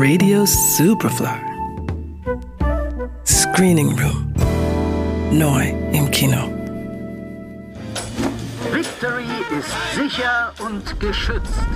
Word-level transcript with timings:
Radio 0.00 0.46
Superfly. 0.46 1.40
Screening 3.24 3.98
Room. 3.98 4.32
Neu 5.32 5.74
im 5.92 6.08
Kino. 6.12 6.48
Victory 8.70 9.26
ist 9.58 9.74
sicher 9.96 10.52
und 10.64 11.00
geschützt. 11.00 11.66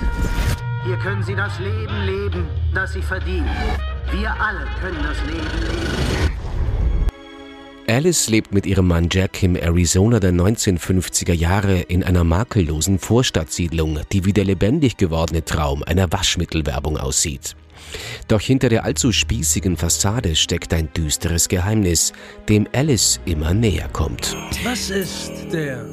Hier 0.85 0.95
können 0.99 1.21
Sie 1.23 1.35
das 1.35 1.59
Leben 1.59 2.05
leben, 2.05 2.47
das 2.73 2.93
Sie 2.93 3.01
verdienen. 3.01 3.49
Wir 4.11 4.31
alle 4.39 4.67
können 4.79 5.03
das 5.03 5.19
Leben 5.25 5.59
leben. 5.59 6.42
Alice 7.87 8.29
lebt 8.29 8.53
mit 8.53 8.65
ihrem 8.65 8.87
Mann 8.87 9.09
Jack 9.11 9.43
im 9.43 9.57
Arizona 9.57 10.21
der 10.21 10.31
1950er 10.31 11.33
Jahre 11.33 11.81
in 11.81 12.03
einer 12.03 12.23
makellosen 12.23 12.97
Vorstadtsiedlung, 12.97 13.99
die 14.11 14.23
wie 14.23 14.31
der 14.31 14.45
lebendig 14.45 14.95
gewordene 14.95 15.43
Traum 15.43 15.83
einer 15.83 16.09
Waschmittelwerbung 16.11 16.97
aussieht. 16.97 17.57
Doch 18.29 18.39
hinter 18.39 18.69
der 18.69 18.85
allzu 18.85 19.11
spießigen 19.11 19.75
Fassade 19.75 20.35
steckt 20.37 20.73
ein 20.73 20.93
düsteres 20.93 21.49
Geheimnis, 21.49 22.13
dem 22.47 22.67
Alice 22.73 23.19
immer 23.25 23.53
näher 23.53 23.89
kommt. 23.89 24.35
Was 24.63 24.89
ist 24.89 25.33
der 25.51 25.85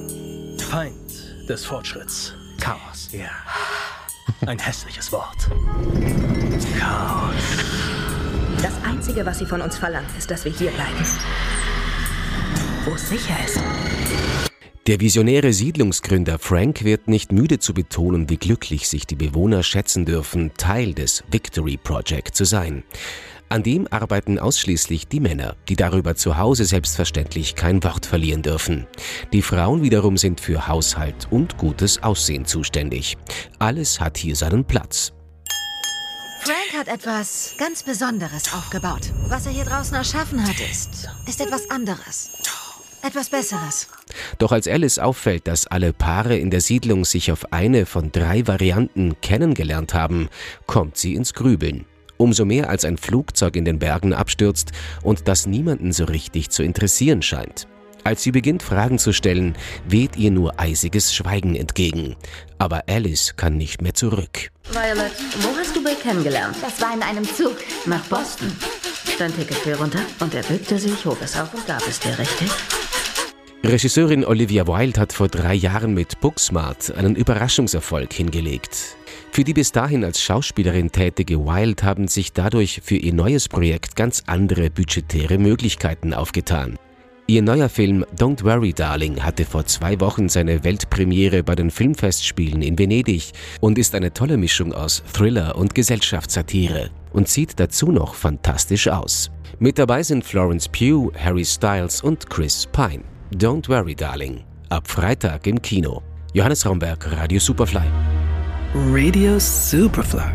Feind 0.59 0.95
des 1.49 1.65
Fortschritts? 1.65 2.35
Chaos. 2.61 3.09
Ja. 3.11 3.31
Ein 4.47 4.61
hässliches 4.61 5.11
Wort. 5.11 5.49
Chaos. 6.79 7.35
Das 8.63 8.73
Einzige, 8.85 9.27
was 9.27 9.39
sie 9.39 9.47
von 9.47 9.61
uns 9.61 9.77
verlangt, 9.77 10.11
ist, 10.17 10.31
dass 10.31 10.45
wir 10.45 10.53
hier 10.53 10.71
bleiben. 10.71 11.05
Wo 12.85 12.95
es 12.95 13.09
sicher 13.09 13.37
ist. 13.45 13.61
Der 14.87 15.01
visionäre 15.01 15.53
Siedlungsgründer 15.53 16.39
Frank 16.39 16.83
wird 16.83 17.09
nicht 17.09 17.31
müde 17.31 17.59
zu 17.59 17.75
betonen, 17.75 18.31
wie 18.31 18.39
glücklich 18.39 18.89
sich 18.89 19.07
die 19.07 19.17
Bewohner 19.17 19.63
schätzen 19.63 20.07
dürfen, 20.07 20.53
Teil 20.57 20.95
des 20.95 21.23
Victory 21.31 21.77
Project 21.77 22.35
zu 22.35 22.45
sein. 22.45 22.83
An 23.51 23.63
dem 23.63 23.87
arbeiten 23.91 24.39
ausschließlich 24.39 25.09
die 25.09 25.21
Männer, 25.21 25.57
die 25.69 25.77
darüber 25.77 26.15
zu 26.15 26.39
Hause 26.39 26.65
selbstverständlich 26.65 27.55
kein 27.55 27.85
Wort 27.85 28.07
verlieren 28.07 28.43
dürfen. 28.43 28.87
Die 29.33 29.43
Frauen 29.43 29.83
wiederum 29.83 30.17
sind 30.17 30.41
für 30.41 30.67
Haushalt 30.67 31.29
und 31.31 31.59
gutes 31.59 32.03
Aussehen 32.03 32.47
zuständig. 32.47 33.19
Alles 33.59 34.01
hat 34.01 34.17
hier 34.17 34.37
seinen 34.37 34.65
Platz. 34.65 35.13
Frank 36.43 36.73
hat 36.79 36.89
etwas 36.89 37.55
ganz 37.59 37.83
Besonderes 37.83 38.55
aufgebaut. 38.55 39.13
Was 39.29 39.45
er 39.45 39.53
hier 39.53 39.65
draußen 39.65 39.95
erschaffen 39.95 40.43
hat, 40.43 40.59
ist, 40.59 41.09
ist 41.27 41.41
etwas 41.41 41.69
anderes. 41.71 42.31
Etwas 43.03 43.31
Besseres. 43.31 43.89
Doch 44.39 44.53
als 44.53 44.69
Alice 44.69 44.99
auffällt, 44.99 45.47
dass 45.47 45.67
alle 45.67 45.93
Paare 45.93 46.37
in 46.37 46.51
der 46.51 46.61
Siedlung 46.61 47.05
sich 47.05 47.33
auf 47.33 47.53
eine 47.53 47.87
von 47.87 48.13
drei 48.13 48.47
Varianten 48.47 49.21
kennengelernt 49.23 49.95
haben, 49.95 50.29
kommt 50.67 50.97
sie 50.97 51.15
ins 51.15 51.33
Grübeln. 51.33 51.87
Umso 52.19 52.45
mehr 52.45 52.69
als 52.69 52.85
ein 52.85 52.99
Flugzeug 52.99 53.57
in 53.57 53.65
den 53.65 53.79
Bergen 53.79 54.13
abstürzt 54.13 54.73
und 55.03 55.29
das 55.29 55.47
niemanden 55.47 55.93
so 55.93 56.05
richtig 56.05 56.51
zu 56.51 56.63
interessieren 56.63 57.23
scheint. 57.23 57.67
Als 58.05 58.23
sie 58.23 58.33
beginnt, 58.33 58.63
Fragen 58.63 58.99
zu 58.99 59.13
stellen, 59.13 59.57
weht 59.87 60.17
ihr 60.17 60.31
nur 60.31 60.59
eisiges 60.59 61.15
Schweigen 61.15 61.55
entgegen. 61.55 62.17
Aber 62.59 62.85
Alice 62.89 63.37
kann 63.37 63.57
nicht 63.57 63.83
mehr 63.83 63.95
zurück. 63.95 64.51
Violet, 64.71 65.13
wo 65.41 65.57
hast 65.57 65.75
du 65.77 65.83
Bill 65.83 65.97
kennengelernt? 65.97 66.57
Das 66.61 66.81
war 66.81 66.95
in 66.95 67.03
einem 67.03 67.25
Zug. 67.25 67.57
Nach 67.87 68.05
Boston. 68.05 68.53
Dein 69.19 69.35
Ticket 69.37 69.57
fiel 69.57 69.75
runter 69.75 70.01
und 70.21 70.35
er 70.35 70.43
bückte 70.43 70.79
sich, 70.79 71.05
hob 71.05 71.21
es 71.23 71.39
auf 71.39 71.53
und 71.53 71.67
gab 71.67 71.87
es 71.87 72.01
dir, 72.01 72.19
richtig? 72.19 72.51
Regisseurin 73.63 74.25
Olivia 74.25 74.67
Wilde 74.67 74.99
hat 74.99 75.13
vor 75.13 75.29
drei 75.29 75.53
Jahren 75.55 75.93
mit 75.93 76.19
Booksmart 76.21 76.95
einen 76.97 77.15
Überraschungserfolg 77.15 78.11
hingelegt. 78.11 78.97
Für 79.33 79.45
die 79.45 79.53
bis 79.53 79.71
dahin 79.71 80.03
als 80.03 80.23
Schauspielerin 80.23 80.91
tätige 80.91 81.45
Wilde 81.45 81.83
haben 81.83 82.09
sich 82.09 82.33
dadurch 82.33 82.81
für 82.83 82.97
ihr 82.97 83.13
neues 83.13 83.49
Projekt 83.49 83.97
ganz 83.97 84.23
andere 84.27 84.71
budgetäre 84.71 85.37
Möglichkeiten 85.37 86.15
aufgetan. 86.15 86.77
Ihr 87.27 87.43
neuer 87.43 87.69
Film 87.69 88.05
Don't 88.17 88.43
Worry 88.45 88.73
Darling 88.73 89.23
hatte 89.23 89.45
vor 89.45 89.67
zwei 89.67 90.01
Wochen 90.01 90.31
seine 90.31 90.65
Weltpremiere 90.65 91.43
bei 91.43 91.55
den 91.55 91.71
Filmfestspielen 91.71 92.63
in 92.63 92.79
Venedig 92.79 93.31
und 93.61 93.79
ist 93.79 93.95
eine 93.95 94.13
tolle 94.13 94.39
Mischung 94.39 94.73
aus 94.73 95.03
Thriller 95.13 95.55
und 95.55 95.75
Gesellschaftssatire 95.75 96.91
und 97.13 97.29
sieht 97.29 97.61
dazu 97.61 97.93
noch 97.93 98.15
fantastisch 98.15 98.89
aus. 98.89 99.31
Mit 99.59 99.79
dabei 99.79 100.03
sind 100.03 100.25
Florence 100.25 100.67
Pugh, 100.67 101.13
Harry 101.17 101.45
Styles 101.45 102.03
und 102.03 102.29
Chris 102.31 102.67
Pine. 102.73 103.05
Don't 103.33 103.69
Worry 103.69 103.95
Darling. 103.95 104.45
Ab 104.71 104.89
Freitag 104.89 105.47
im 105.47 105.61
Kino. 105.63 106.03
Johannes 106.33 106.65
Raumberg, 106.67 107.11
Radio 107.13 107.39
Superfly. 107.41 107.83
Radio 108.75 109.39
Superfly. 109.39 110.31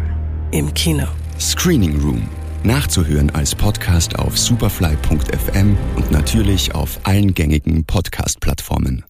Im 0.52 0.74
Kino. 0.74 1.08
Screening 1.40 2.00
Room. 2.02 2.30
Nachzuhören 2.64 3.30
als 3.32 3.54
Podcast 3.54 4.18
auf 4.18 4.38
superfly.fm 4.38 5.78
und 5.96 6.12
natürlich 6.12 6.74
auf 6.74 7.00
allen 7.04 7.34
gängigen 7.34 7.86
Podcast-Plattformen. 7.86 9.06